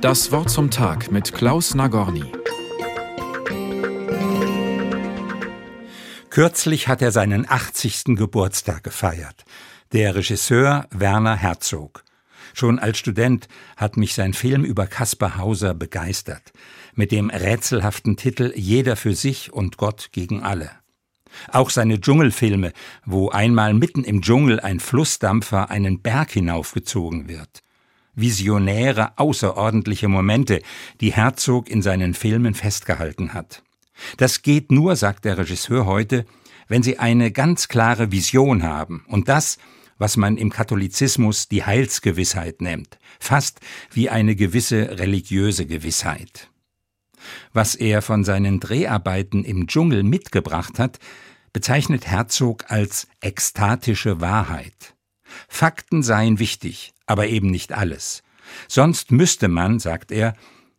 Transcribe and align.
Das 0.00 0.30
Wort 0.30 0.50
zum 0.50 0.70
Tag 0.70 1.10
mit 1.10 1.32
Klaus 1.32 1.74
Nagorny. 1.74 2.32
Kürzlich 6.30 6.86
hat 6.86 7.02
er 7.02 7.10
seinen 7.10 7.50
80. 7.50 8.16
Geburtstag 8.16 8.84
gefeiert. 8.84 9.44
Der 9.92 10.14
Regisseur 10.14 10.86
Werner 10.90 11.34
Herzog. 11.34 12.04
Schon 12.54 12.78
als 12.78 12.98
Student 12.98 13.48
hat 13.76 13.96
mich 13.96 14.14
sein 14.14 14.34
Film 14.34 14.64
über 14.64 14.86
Caspar 14.86 15.36
Hauser 15.36 15.74
begeistert. 15.74 16.52
Mit 16.94 17.10
dem 17.10 17.30
rätselhaften 17.30 18.16
Titel 18.16 18.52
Jeder 18.54 18.96
für 18.96 19.14
sich 19.14 19.52
und 19.52 19.78
Gott 19.78 20.10
gegen 20.12 20.42
alle. 20.42 20.70
Auch 21.52 21.70
seine 21.70 22.00
Dschungelfilme, 22.00 22.72
wo 23.04 23.30
einmal 23.30 23.74
mitten 23.74 24.04
im 24.04 24.22
Dschungel 24.22 24.60
ein 24.60 24.80
Flussdampfer 24.80 25.70
einen 25.70 26.02
Berg 26.02 26.30
hinaufgezogen 26.30 27.28
wird. 27.28 27.62
Visionäre, 28.18 29.12
außerordentliche 29.16 30.08
Momente, 30.08 30.60
die 31.00 31.12
Herzog 31.12 31.68
in 31.70 31.82
seinen 31.82 32.14
Filmen 32.14 32.54
festgehalten 32.54 33.32
hat. 33.32 33.62
Das 34.16 34.42
geht 34.42 34.70
nur, 34.72 34.96
sagt 34.96 35.24
der 35.24 35.38
Regisseur 35.38 35.86
heute, 35.86 36.24
wenn 36.68 36.82
Sie 36.82 36.98
eine 36.98 37.32
ganz 37.32 37.68
klare 37.68 38.12
Vision 38.12 38.62
haben 38.62 39.04
und 39.08 39.28
das, 39.28 39.58
was 39.98 40.16
man 40.16 40.36
im 40.36 40.50
Katholizismus 40.50 41.48
die 41.48 41.64
Heilsgewissheit 41.64 42.60
nennt, 42.60 42.98
fast 43.18 43.60
wie 43.92 44.08
eine 44.10 44.36
gewisse 44.36 44.98
religiöse 44.98 45.66
Gewissheit. 45.66 46.50
Was 47.52 47.74
er 47.74 48.00
von 48.00 48.24
seinen 48.24 48.60
Dreharbeiten 48.60 49.44
im 49.44 49.66
Dschungel 49.66 50.04
mitgebracht 50.04 50.78
hat, 50.78 50.98
bezeichnet 51.52 52.06
Herzog 52.06 52.70
als 52.70 53.08
ekstatische 53.20 54.20
Wahrheit. 54.20 54.94
Fakten 55.48 56.02
seien 56.02 56.38
wichtig, 56.38 56.92
aber 57.06 57.28
eben 57.28 57.50
nicht 57.50 57.72
alles. 57.72 58.22
Sonst 58.66 59.12
müsste 59.12 59.48
man, 59.48 59.78
sagt 59.78 60.10
er, 60.10 60.34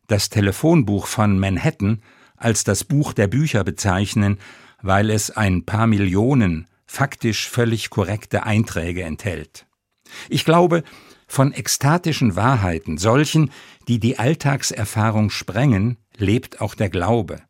das 0.08 0.30
Telefonbuch 0.30 1.08
von 1.08 1.40
Manhattan 1.40 2.02
als 2.36 2.64
das 2.64 2.84
Buch 2.84 3.14
der 3.14 3.28
Bücher 3.28 3.64
bezeichnen, 3.64 4.40
weil 4.82 5.10
es 5.10 5.30
ein 5.32 5.66
paar 5.66 5.88
Millionen 5.88 6.68
faktisch 6.86 7.48
völlig 7.48 7.90
korrekte 7.90 8.44
Einträge 8.44 9.04
enthält. 9.04 9.68
Ich 10.30 10.46
glaube, 10.46 10.84
von 11.28 11.54
ekstatischen 11.54 12.36
Wahrheiten, 12.36 12.98
solchen, 12.98 13.52
die 13.88 14.00
die 14.00 14.18
Alltagserfahrung 14.18 15.30
sprengen, 15.30 15.98
lebt 16.18 16.62
auch 16.62 16.74
der 16.74 16.90
Glaube, 16.90 17.42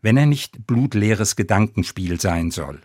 wenn 0.00 0.16
er 0.16 0.26
nicht 0.26 0.66
blutleeres 0.66 1.36
Gedankenspiel 1.36 2.18
sein 2.18 2.50
soll. 2.50 2.80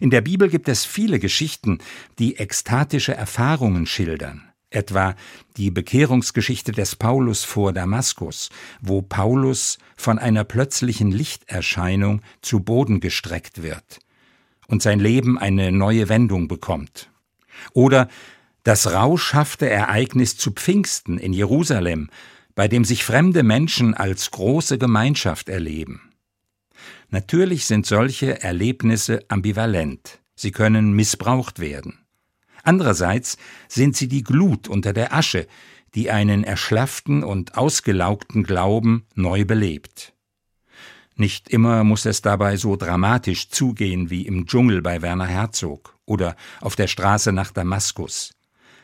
In 0.00 0.10
der 0.10 0.20
Bibel 0.20 0.48
gibt 0.48 0.68
es 0.68 0.84
viele 0.84 1.18
Geschichten, 1.18 1.78
die 2.18 2.36
ekstatische 2.36 3.14
Erfahrungen 3.14 3.86
schildern, 3.86 4.42
etwa 4.70 5.14
die 5.56 5.70
Bekehrungsgeschichte 5.70 6.72
des 6.72 6.96
Paulus 6.96 7.44
vor 7.44 7.72
Damaskus, 7.72 8.50
wo 8.80 9.02
Paulus 9.02 9.78
von 9.96 10.18
einer 10.18 10.44
plötzlichen 10.44 11.10
Lichterscheinung 11.10 12.22
zu 12.42 12.60
Boden 12.60 13.00
gestreckt 13.00 13.62
wird 13.62 14.00
und 14.68 14.82
sein 14.82 15.00
Leben 15.00 15.38
eine 15.38 15.72
neue 15.72 16.08
Wendung 16.08 16.48
bekommt. 16.48 17.10
Oder 17.72 18.08
das 18.62 18.92
rauschhafte 18.92 19.68
Ereignis 19.70 20.36
zu 20.36 20.50
Pfingsten 20.50 21.18
in 21.18 21.32
Jerusalem, 21.32 22.10
bei 22.54 22.68
dem 22.68 22.84
sich 22.84 23.04
fremde 23.04 23.42
Menschen 23.42 23.94
als 23.94 24.30
große 24.32 24.78
Gemeinschaft 24.78 25.48
erleben. 25.48 26.12
Natürlich 27.10 27.66
sind 27.66 27.86
solche 27.86 28.42
Erlebnisse 28.42 29.24
ambivalent. 29.28 30.20
Sie 30.34 30.50
können 30.50 30.92
missbraucht 30.92 31.60
werden. 31.60 31.98
Andererseits 32.62 33.38
sind 33.68 33.96
sie 33.96 34.08
die 34.08 34.24
Glut 34.24 34.68
unter 34.68 34.92
der 34.92 35.14
Asche, 35.14 35.46
die 35.94 36.10
einen 36.10 36.44
erschlafften 36.44 37.22
und 37.22 37.56
ausgelaugten 37.56 38.42
Glauben 38.42 39.06
neu 39.14 39.44
belebt. 39.44 40.12
Nicht 41.14 41.48
immer 41.48 41.84
muss 41.84 42.04
es 42.04 42.20
dabei 42.20 42.56
so 42.58 42.76
dramatisch 42.76 43.48
zugehen 43.48 44.10
wie 44.10 44.26
im 44.26 44.46
Dschungel 44.46 44.82
bei 44.82 45.00
Werner 45.00 45.26
Herzog 45.26 45.96
oder 46.04 46.36
auf 46.60 46.76
der 46.76 46.88
Straße 46.88 47.32
nach 47.32 47.52
Damaskus. 47.52 48.34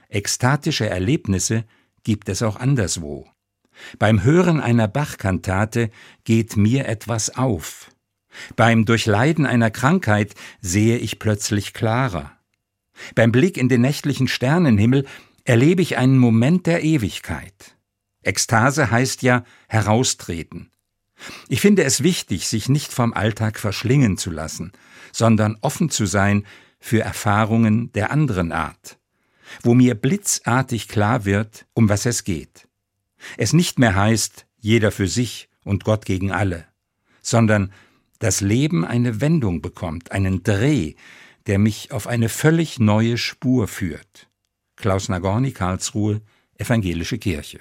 Ekstatische 0.08 0.88
Erlebnisse 0.88 1.64
gibt 2.04 2.30
es 2.30 2.42
auch 2.42 2.56
anderswo. 2.56 3.28
Beim 3.98 4.22
Hören 4.22 4.60
einer 4.60 4.88
Bachkantate 4.88 5.90
geht 6.24 6.56
mir 6.56 6.86
etwas 6.86 7.36
auf. 7.36 7.90
Beim 8.56 8.84
Durchleiden 8.84 9.46
einer 9.46 9.70
Krankheit 9.70 10.34
sehe 10.60 10.98
ich 10.98 11.18
plötzlich 11.18 11.72
klarer. 11.72 12.32
Beim 13.14 13.32
Blick 13.32 13.56
in 13.56 13.68
den 13.68 13.80
nächtlichen 13.80 14.28
Sternenhimmel 14.28 15.06
erlebe 15.44 15.82
ich 15.82 15.96
einen 15.96 16.18
Moment 16.18 16.66
der 16.66 16.82
Ewigkeit. 16.84 17.76
Ekstase 18.22 18.90
heißt 18.90 19.22
ja 19.22 19.44
heraustreten, 19.68 20.70
ich 21.48 21.60
finde 21.60 21.84
es 21.84 22.02
wichtig, 22.02 22.48
sich 22.48 22.68
nicht 22.68 22.92
vom 22.92 23.12
Alltag 23.12 23.58
verschlingen 23.58 24.16
zu 24.18 24.30
lassen, 24.30 24.72
sondern 25.12 25.56
offen 25.60 25.90
zu 25.90 26.06
sein 26.06 26.44
für 26.80 27.00
Erfahrungen 27.00 27.92
der 27.92 28.10
anderen 28.10 28.50
Art, 28.50 28.98
wo 29.62 29.74
mir 29.74 29.94
blitzartig 29.94 30.88
klar 30.88 31.24
wird, 31.24 31.66
um 31.74 31.88
was 31.88 32.06
es 32.06 32.24
geht. 32.24 32.66
Es 33.36 33.52
nicht 33.52 33.78
mehr 33.78 33.94
heißt, 33.94 34.46
jeder 34.58 34.90
für 34.90 35.06
sich 35.06 35.48
und 35.64 35.84
Gott 35.84 36.06
gegen 36.06 36.32
alle, 36.32 36.66
sondern 37.20 37.72
das 38.22 38.40
Leben 38.40 38.84
eine 38.84 39.20
Wendung 39.20 39.62
bekommt, 39.62 40.12
einen 40.12 40.44
Dreh, 40.44 40.94
der 41.48 41.58
mich 41.58 41.90
auf 41.90 42.06
eine 42.06 42.28
völlig 42.28 42.78
neue 42.78 43.18
Spur 43.18 43.66
führt. 43.66 44.28
Klaus 44.76 45.08
Nagorny, 45.08 45.50
Karlsruhe, 45.50 46.22
Evangelische 46.56 47.18
Kirche. 47.18 47.58